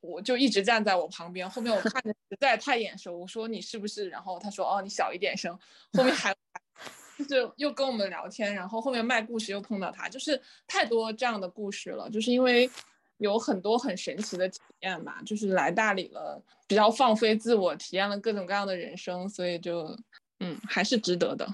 [0.00, 4.08] 我就一直站在我旁边，后面我看着实在太眼熟，我说你是不是？
[4.08, 5.56] 然后他说哦，你小一点声。
[5.92, 6.34] 后面还
[7.18, 12.08] 就是又跟我们聊天，然后后面卖故事又碰到他，就是太多这样的故事了。
[12.08, 12.70] 就是因为
[13.18, 19.94] 有很多很神奇的体验吧，就是来大理了，比较放飞自我，体验了各种各样的人生，所以就
[20.38, 21.46] 嗯还是值得的。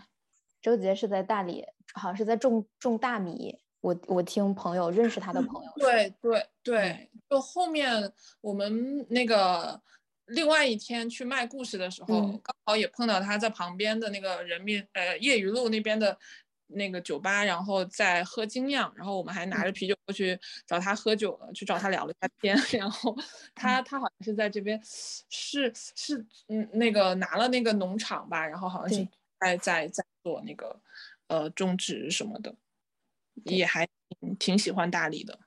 [0.63, 3.59] 周杰是在大理，好像是在种种大米。
[3.87, 9.81] 我我听朋友认识他的朋友，对对对，就后面我们那个
[10.27, 16.19] 另外一天去卖故事的时候，刚好也碰到他在旁边的那个人民呃业余路那边的
[16.67, 23.17] 那个酒吧，然后在喝精酿，然后我们还拿着啤酒过去找他喝酒了，去找他聊了一下天， 然后
[23.55, 30.77] 他他好像是在这边是是嗯那个拿了那个农场吧，然后好像是在在在做那个
[31.29, 32.53] 呃种植什么的。
[33.45, 33.87] 也还
[34.39, 35.39] 挺喜欢大理的，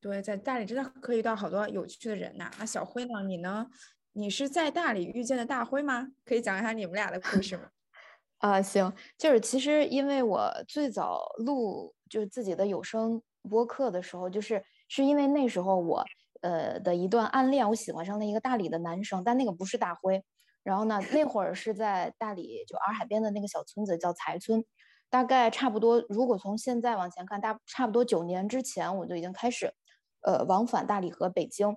[0.00, 2.50] 对，在大理真的可以遇到好多有趣的人呐。
[2.58, 3.22] 那小辉呢？
[3.26, 3.66] 你呢？
[4.12, 6.08] 你是在大理遇见的大辉吗？
[6.24, 7.68] 可以讲一下你们俩的故事吗？
[8.38, 16.04] 啊，行，就是其实因为我最早录就是自己的有声播客的时候，就是是因为那时候我
[16.40, 20.24] 呃的一段暗恋，我喜欢上了一个大理的男生，但那个不是大辉。
[20.62, 24.64] 然后呢，那会儿是在大理就洱海边的那个小村子叫才村。
[25.10, 29.74] 大概差不多，如果从现在往前看，大差不多九年之前，我就已经开始，
[30.22, 31.76] 呃，往返大理和北京，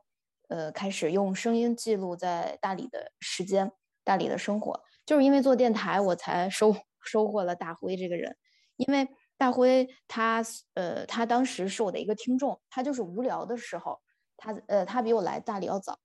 [0.49, 3.71] 呃开始用声音记录在大理的时间、
[4.03, 4.79] 大理的生活。
[5.05, 8.37] 就是因为做电台，我才收 收获了大辉这个人。
[8.77, 10.43] 因为大辉他
[10.75, 13.99] 呃他当时是我的一个听众，他就是无聊的时候，
[14.37, 15.99] 他呃他比我来大理要早，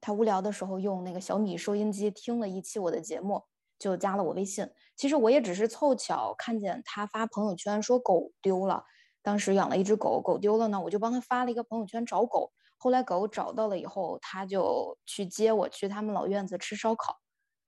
[0.00, 3.42] 他无聊的时候用那个小米收音机听了一期我的节目，
[3.84, 4.66] 就加了我微信。
[4.96, 8.82] 其实我也只是凑巧看见他发朋友圈说狗丢了，
[9.22, 12.50] 当时养了一只狗狗丢了呢，我就帮他发了一个朋友圈找狗。
[12.78, 17.18] 后来狗找到了以后，他就去接我去他们老院子吃烧烤。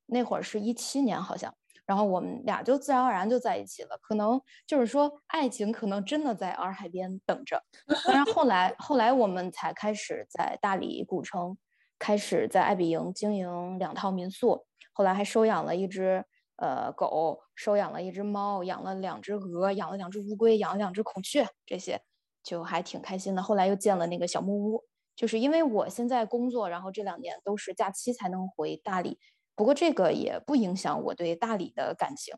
[0.07, 3.99] 那会儿是一七年好像，然后我们俩就自然而然就在一起了。
[4.01, 7.63] 可能就是说爱情可能真的在洱海边等着。
[8.07, 11.59] 当然后来后来我们才开始在大理古城，
[11.99, 14.65] 开始在爱彼迎经营两套民宿。
[14.97, 16.25] 后来还收养了一只
[16.57, 22.01] 呃狗，收养了一只猫，养了两只鹅，养了两只乌龟，养了两只孔雀，这些
[22.43, 23.43] 就还挺开心的。
[23.43, 24.83] 后来又建了那个小木屋，
[25.15, 29.19] 就是因为我现在工作，然后这两年都是假期才能回大理。
[29.55, 32.35] 不过这个也不影响我对大理的感情，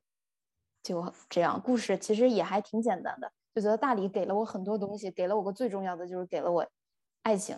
[0.83, 6.67] 就这样，故事其实也还挺简单的，就觉得大理给了我很多东西，给了我个最重要的就是给了我
[7.23, 7.57] 爱情。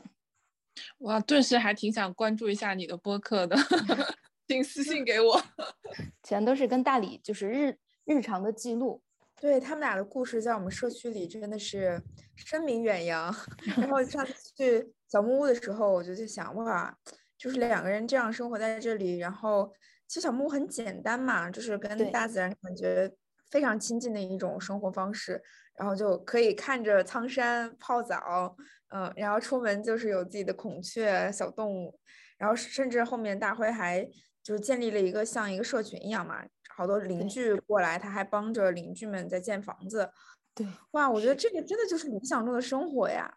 [0.99, 3.57] 哇，顿时还挺想关注一下你的播客的，
[4.51, 5.41] 请私信给我。
[6.25, 9.01] 全都是跟大理就是日日常的记录，
[9.41, 12.03] 对他们俩的故事在我们社区里真的是
[12.35, 13.33] 声名远扬。
[13.77, 16.93] 然后上次去小木屋的时候，我就在想哇。
[17.39, 19.73] 就是两个人这样生活在这里，然后
[20.07, 23.11] 其实小木屋很简单嘛，就是跟大自然感觉
[23.51, 25.41] 非常亲近的一种生活方式，
[25.79, 28.55] 然后就可以看着苍山泡澡，
[28.89, 31.99] 嗯，然后出门就是有自己的孔雀小动物，
[32.37, 34.07] 然后甚至后面大辉还
[34.43, 40.11] 就是建立了一个像一个社群一样嘛，好多邻居过来，他还帮着邻居们在建房子，
[40.55, 43.37] 对，哇，我觉得这个真的就是理想中的生活呀。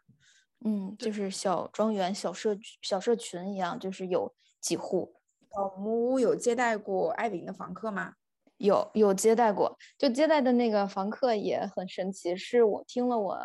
[0.65, 5.15] 嗯，就是小庄园、小社小社群一样，就是有几户。
[5.53, 8.13] 小木屋有接待过艾饼的房客吗？
[8.57, 9.77] 有，有接待过。
[9.97, 13.37] 就接待的那个房客也很神奇，是我听了我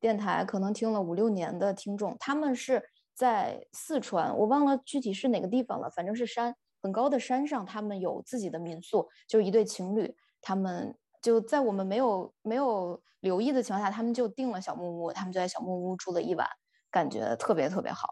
[0.00, 16.46] 电台可能听了五六年的听众，他们是在四川，我忘了具体是哪个地方了，反正是山很高的山上，他们有自己的民宿，就一对情侣，他们就在我们没有没有留意的情况下，他们就订了小木屋，他们就在小木屋住了一晚。
[16.90, 18.10] 感觉特别特别好，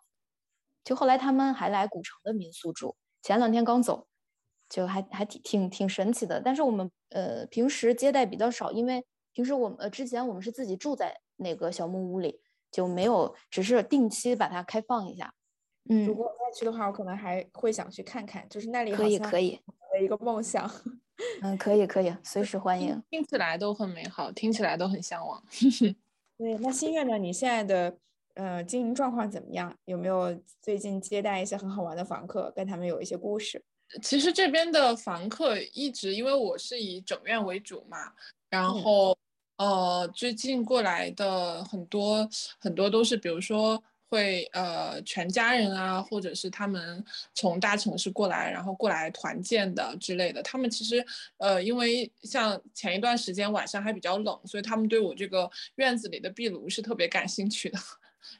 [0.84, 4.06] 就后来他们还来古城的民宿住，前两天刚走，
[4.70, 6.40] 就还还挺挺挺神奇的。
[6.40, 15.34] 但是我们呃平时接待比较少，因为平时我们呃之前我们是自己住在那个小木屋里，就没有只是定期把它开放一下。
[15.88, 19.58] 嗯，如果我再去的话，我可能还会想去看看，就是那里可以可以
[19.92, 20.70] 的一个梦想。
[21.42, 23.00] 嗯，可以可以，随时欢迎。
[23.10, 25.42] 听起来都很美好，听起来都很向往。
[26.38, 27.18] 对，那新月呢？
[27.18, 27.96] 你现在的？
[28.34, 29.76] 呃，经营状况怎么样？
[29.84, 33.62] 有没有最近接待一些很好玩的房客，跟他们有一些故事？
[34.00, 37.98] 其实这边的房客一直，因为我是以整院为主嘛，
[38.48, 39.14] 然后
[39.58, 42.26] 呃，最近过来的很多
[42.58, 50.42] 很多都是，比如说会呃全家人啊，或者是他们从大城市过来，然后过来团建的之类的。
[50.42, 51.02] 他们其实
[51.38, 57.78] 呃，因为像前一段时间晚上还比较冷，所以他们对我这个院子里的壁炉是特别感兴趣的。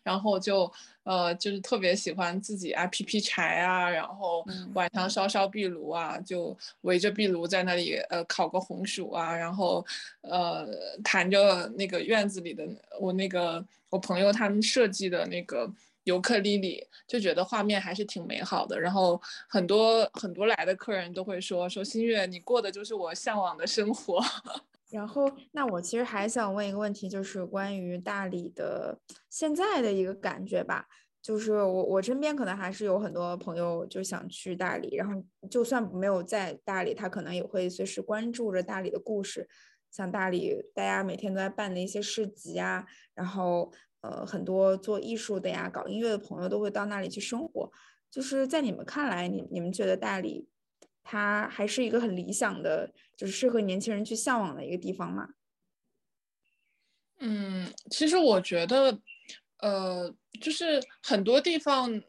[0.04, 0.70] 然后就
[1.04, 9.84] 呃，就是特别喜欢自己啊劈劈柴啊，然后晚上烧烧壁炉啊，就围着壁炉在那里呃烤个红薯啊，然后
[10.20, 10.68] 呃
[11.02, 12.66] 弹着那个院子里的
[13.00, 15.70] 我那个我朋友他们设计的那个
[16.04, 18.80] 尤克里里，就觉得画面还是挺美好的。
[18.80, 24.20] 然后很多很多来的客人都会说说新月，你过的就是我向往的生活。
[24.92, 29.00] 然后，那我其实还想问一个问题，就是关于大理的
[29.30, 30.86] 现在的一个感觉吧。
[31.22, 39.48] 就是我我身边可能还是有很多朋友就想去大理，然后就算没有在大理，他可能也会随时关注着大理的故事。
[39.90, 47.70] 像大理，大家每天都在办的一些市集啊，然后呃，很多做艺术的呀、搞音乐的朋友都会到那里去生活。
[48.10, 50.48] 就是在你们看来，你你们觉得大理？
[51.04, 55.28] 它还是一个很理想的，就是适合年轻人去向往的一个地方嘛。
[57.18, 58.98] 嗯，其实我觉得，
[59.58, 62.02] 呃，就是很多地方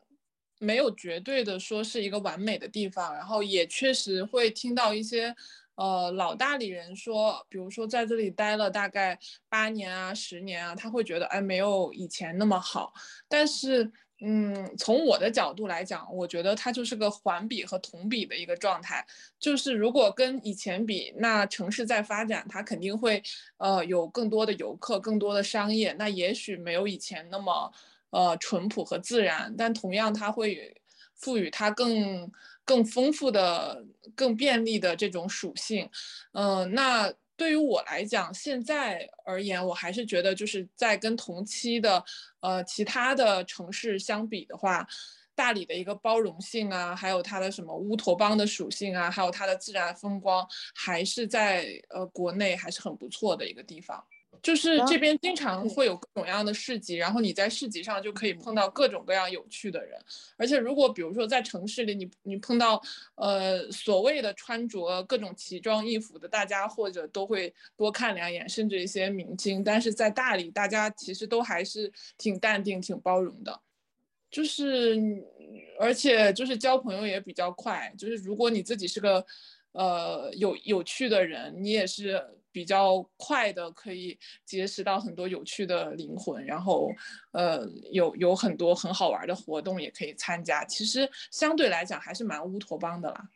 [0.60, 5.36] 没有绝对的说是一个完美的地方，然后也确实会听到一些，
[5.76, 9.20] 呃，老大理人说，比如说在这里待了大概
[9.50, 12.94] 八年啊、十年啊，他会觉得哎，没有以前那么好，
[13.28, 13.92] 但是。
[14.26, 19.06] 嗯，从我的角度来讲，我觉得它就是个环比和同比的一个状态。
[19.38, 23.22] 就是如果跟以前比，那城市在发展，它肯定会
[23.58, 27.70] 呃有更多的游客，更多的商业，那也许没有以前那么
[28.12, 30.74] 呃淳朴和自然，但同样它会
[31.16, 32.32] 赋予它更
[32.64, 33.84] 更丰富的、
[34.16, 35.90] 更便利的这种属性。
[36.32, 42.04] 嗯，那对于我来讲，现在而言，我还是觉得就是在跟同期的
[42.40, 44.88] 呃其他的城市相比的话。
[45.36, 54.06] 大理的一个包容性啊，还有它的什么乌托邦的属性啊，还有它的自然风光，还是在呃国内还是很不错的一个地方。
[54.44, 59.98] 就是这边经常会有各种各样的市集，然后你在市集上就可以碰到各种各样有趣的人。
[60.36, 62.80] 而且如果比如说在城市里，你你碰到
[63.16, 69.64] 呃所谓的穿着各种奇装异服的大家，或者都会多看两眼，甚至一些明星。
[69.64, 73.62] 但是在大理，大家其实都还是挺淡定、挺包容的。
[74.30, 75.00] 就是，
[75.80, 77.94] 而且就是交朋友也比较快。
[77.98, 79.26] 就是如果你自己是个，
[79.72, 82.22] 呃，有有趣的人，你也是
[82.54, 86.46] 比较快的，可以结识到很多有趣的灵魂。
[86.46, 86.88] 然后，
[87.32, 90.64] 呃，有有很多很好玩的活动也可以参加。
[90.64, 93.28] 其实相对来讲还是蛮乌托邦的啦。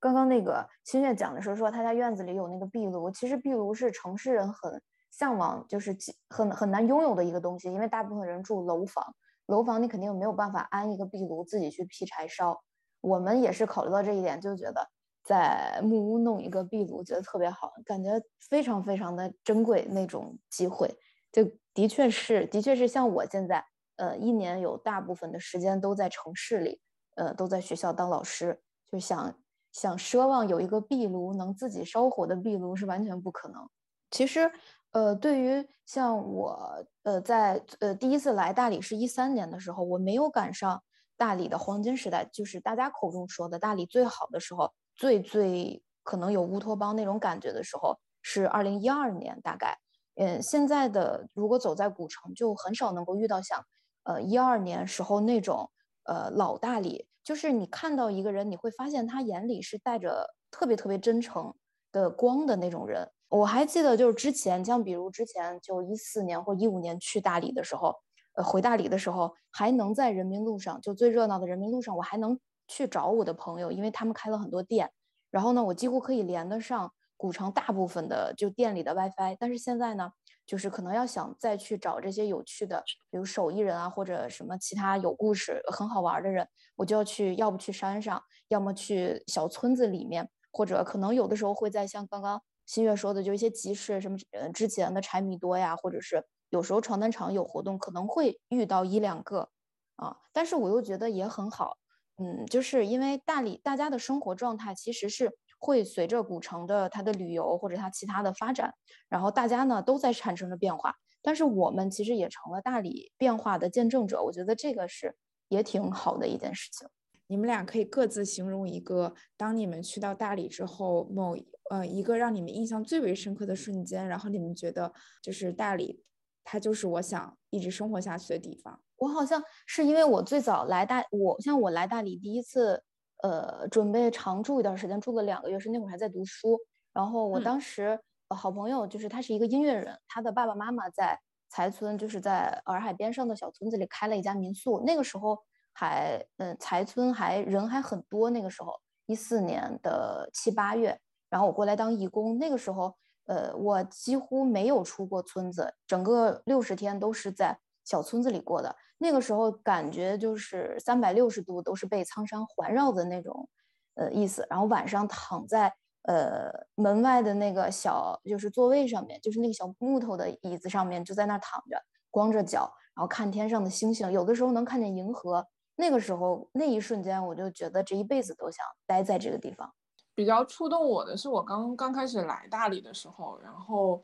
[0.00, 5.96] 刚刚那个新月讲的时候说他家院子里有那个壁炉，其实壁炉是城市人很向往，就是
[6.28, 9.14] 很很难拥有的一个东西，因为大部分人住楼房。
[9.46, 12.62] 楼房你肯定没有办法安一个壁炉，自己去劈柴烧。
[13.00, 14.90] 我们也是考虑到这一点，就觉得
[15.24, 18.10] 在木屋弄一个壁炉，觉得特别好，感觉
[18.48, 20.94] 非常非常的珍贵那种机会。
[21.32, 23.64] 就的确是，的确是像我现在，
[23.96, 26.80] 呃，一年有大部分的时间都在城市里，
[27.16, 28.62] 呃，都在学校当老师，
[28.92, 29.34] 就想
[29.72, 33.68] 想奢望有一个壁炉能自己烧火的壁炉是完全不可能。
[34.10, 34.52] 其实。
[34.94, 40.80] 呃，对于像我，呃，在呃第一次来大理是一三年的时候，我没有赶上
[41.16, 49.76] 大理的黄金时代，就是大家口中说的大理最好的时候，最最可能有乌托邦那种感觉的时候，是二零一二年大概。
[50.16, 53.60] 嗯，现在的如果走在古城，就很少能够遇到像，
[54.04, 55.68] 呃一二年时候那种，
[56.04, 61.52] 呃老大理，就是你看到一个人，你会发现他眼里是带着特别特别真诚
[61.90, 63.10] 的光的那种人。
[63.28, 67.96] 我还记得，就是之前，像比如之前就一四年或一五年去大理的时候，
[68.34, 72.38] 呃，回大理的时候，还能在人民路上，就最热闹的人民路上，我还能
[72.74, 74.90] 去找我的朋友，因为他们开了很多店，
[75.30, 79.36] 然后呢，我几乎可以连得上古城大部分的就店里的 WiFi。
[79.38, 80.10] 但是现在呢，
[80.44, 92.42] 就是可能要想再去找这些有趣的，比如手艺人啊，或者什么其他有故事、很好玩的人，我就要去，要不去山上，要么去小村子里面，或者可能有的时候会在像刚刚。
[92.66, 99.50] 新月说的，就一些集市，什么呃之前的柴米多呀，或者是有时候床单厂有活动，可能会遇到一两个
[99.96, 100.16] 啊。
[100.32, 101.76] 但是我又觉得也很好，
[102.16, 108.74] 嗯，就是因为大理大家的生活状态其实是会随着古城的它的旅游或者它其他的发展，
[109.08, 110.94] 然后大家呢都在产生着变化。
[111.22, 115.16] 但是我们其实也成了大理变化的见证者，我觉得这个是
[115.48, 116.86] 也挺好的一件事情。
[117.26, 121.34] 你们俩可以各自形容一个，当你们去到大理之后，某
[121.70, 124.92] 呃一个让你们印象最为深刻的瞬间，然后你们觉得
[125.22, 126.04] 就是大理，
[126.44, 128.80] 它就是我想一直生活下去的地方。
[128.98, 132.80] 我好像是因为我最早来大，我像我来大理第一次，
[133.22, 136.60] 呃，准备常住一段时间，住了两个月，是那会儿还在读书。
[136.92, 141.18] 然后我当时好朋友就是他是一个音乐人，他的爸爸妈妈在
[141.48, 144.82] 才村，就是在洱海边上的小村子里开了一家民宿。
[144.86, 145.38] 那个时候。
[145.76, 148.72] 还嗯，才村还人还很多，那个时候
[149.06, 150.96] 一四年的七八月，
[151.28, 158.74] 然后我过来当义工，那个时候呃，我几乎没有出过村子，整个六十天都是在小村子里过的。
[158.98, 163.48] 那个时候感觉就是三百六十度都是被苍山环绕的那种
[163.94, 164.46] 呃意思。
[164.48, 175.46] 然后晚上躺在呃门外的那个小就是座位上面，就是那个小木头的椅子上面，就在那儿躺着，光着脚，然后看天上的星星，有的时候能看见银河。
[175.76, 179.74] 那个时候，那一瞬间，我就觉得这一辈子都想待在这个地方。
[180.14, 184.02] 比较触动我的是，我刚刚开始来大理的时候，然后，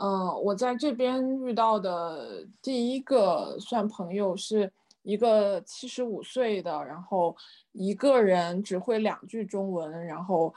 [0.00, 4.70] 嗯，我在这边遇到的第一个算朋友是
[5.02, 7.36] 一个七十五岁的，然后
[7.72, 10.54] 一个人只会两句中文，然后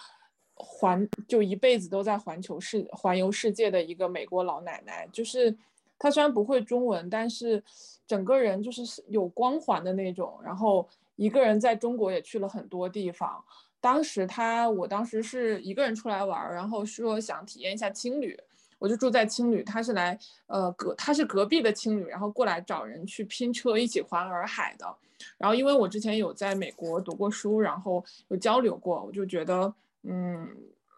[0.55, 5.57] 环就一辈子都在环球世环游世界的一个美国老奶奶，就是。
[5.99, 7.63] 她虽然不会中文，但是
[8.05, 10.37] 整个人就是有光环的那种。
[10.43, 13.41] 然后一个人在中国也去了很多地方。
[13.83, 18.39] 当时他，我当时是一个人出来玩，然后说想体验一下青旅，
[18.79, 19.61] 我就住在青旅。
[19.61, 20.17] 他是来
[20.47, 24.85] 呃隔他是隔壁的青旅，然后过来找人去拼车一起环洱海的。
[25.37, 29.73] 然后因为我之前有在美国读过书，然后有交流过，我就觉得
[30.03, 30.47] 嗯。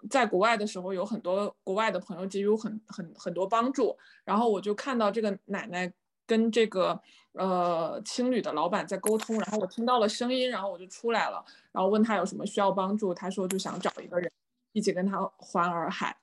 [0.08, 5.92] 在国外的时候，有很多国外的朋友给予我很很很多帮助，然后我就看到这个奶奶
[6.28, 7.00] 跟这个
[7.34, 14.32] 呃青旅的老板在沟通，然后我听到了声音，然后我就出来了，然后问他有什么需要帮助，他说就想找一个人
[14.74, 16.18] 一起跟他环洱海。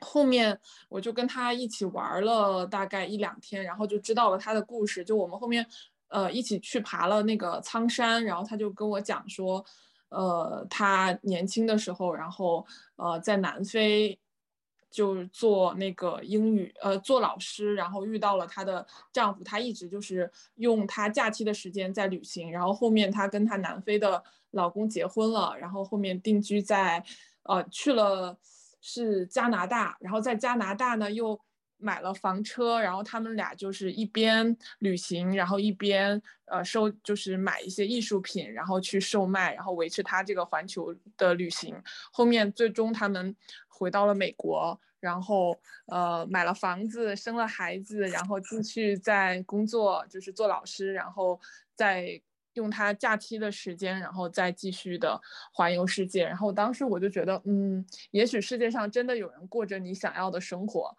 [0.00, 0.58] 后面
[0.88, 5.04] 我就跟他一起玩了大概一两天，然后就知道了他的故事。
[5.04, 5.66] 就我们后面
[6.08, 9.64] 呃一起去爬了那个苍山，然后他就跟我讲说，
[10.10, 12.66] 呃他年轻的时候，然后
[12.96, 14.18] 呃在南非。
[14.96, 27.04] 就做那个英语，呃，做老师，然后遇到了她的丈夫，她一直就是用她假期的时间在旅行，然后后面她跟她南非的老公结婚了，然后后面定居在，
[27.42, 28.38] 呃，去了
[28.80, 31.38] 是加拿大，然后在加拿大呢又
[31.78, 41.74] 买了房车，然后他们俩就是一边旅行，然后一边呃收，就是买一些艺术品，然后去售卖，然后维持他这个环球的旅行，
[42.12, 43.36] 后面最终他们。
[43.78, 45.54] 回到了美国，然后
[45.88, 51.38] 呃买了房子，生了孩子，然后继续在工作，就是做老师，然后
[51.74, 52.18] 再
[52.54, 55.20] 用他假期的时间，然后再继续的
[55.52, 56.24] 环游世界。
[56.24, 60.96] 然后当时我就觉得，嗯，也许世界上真的有人过着你想要的生活，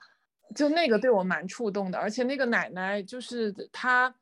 [0.56, 1.98] 就那个对我蛮触动的。
[1.98, 4.14] 而且那个奶奶就是她，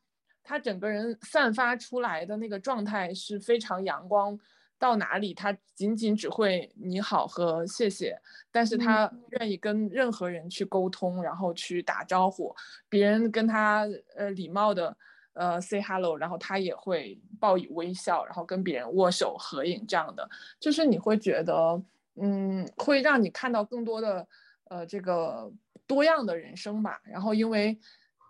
[0.43, 4.39] 她整个人散发出来的那个状态是非常阳光。
[4.77, 8.19] 到哪里，她仅仅只会你好和谢谢，
[8.51, 9.09] 但是她
[9.39, 12.53] 愿意跟任何人去沟通，然后去打招呼，
[12.89, 14.95] 别人跟她呃礼貌的
[15.31, 21.81] 呃 say hello，然后她也会报以微笑，然后跟别人握手合影这样的，就是你会觉得
[22.15, 24.27] 嗯，会让你看到更多的
[24.65, 25.49] 呃这个
[25.87, 27.01] 多样的人生吧。
[27.03, 27.77] 然后因为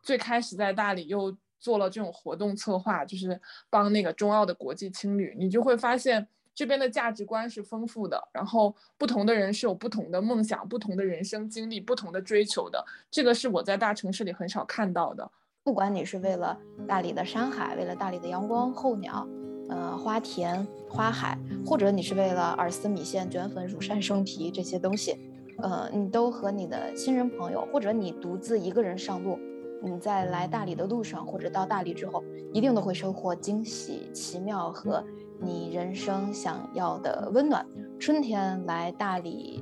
[0.04, 3.40] 最开始在大理又做了这种活动策划，就是
[3.70, 6.28] 帮那个中澳的国际青旅，你就会发现。
[6.58, 12.82] 这边的价值观是丰富的，然后不同的人是有不同的梦想、不同的人生经历、不同的追求的。
[13.12, 15.30] 这个是我在大城市里很少看到的。
[15.64, 19.28] 不管你是为了大理的山海，为了大理的阳光、候鸟、
[19.68, 25.20] 呃花田、花海，或者你是为了饵丝米线、卷粉、乳扇生皮这些东西，
[25.58, 29.38] 呃，你都和你的亲人朋友，或者你独自一个人上路，
[29.82, 35.04] 你在来大理的路上，或者到大理之后，一定都会收获惊喜、奇妙和。
[35.38, 37.68] 你人生想要的温暖，
[38.00, 39.62] 春天来大理，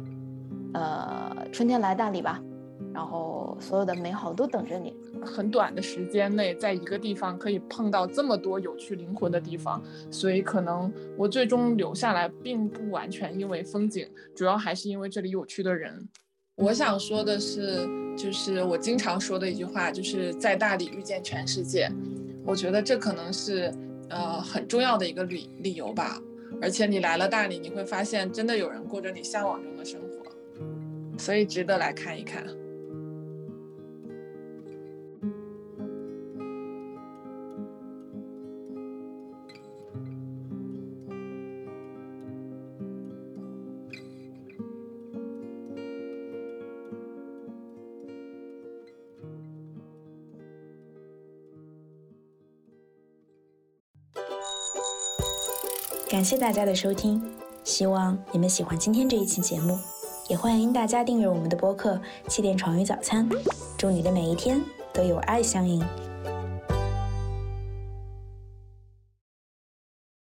[0.75, 2.39] 呃，春天来大理吧，
[2.93, 4.95] 然后后所有的美好都等着你。
[5.25, 16.07] 很短的时间内，在一个地方可以碰到这么多有趣灵魂的地方，所以可能我最终留下来，并不完全因为风景，主要还是因为这里有趣的人。
[16.55, 17.87] 我想说的是，
[18.17, 21.91] 就是我经常说的一句话，就是在大理遇见全世界。
[22.45, 23.73] 我觉得这可能是。
[24.09, 26.21] 呃，很重要的一个理理由吧，
[26.61, 32.45] 而且你来了大理，你会发现真的有人过着你向往中的生活，所以值得来看一看。
[56.24, 57.21] 感谢大家的收听，
[57.65, 59.78] 希望你们喜欢今天这一期节目，
[60.30, 61.95] 也欢迎大家订阅我们的播客
[62.30, 63.30] 《气垫床与早餐》。
[63.78, 64.63] 祝你的每一天
[64.93, 65.84] 都有爱相迎。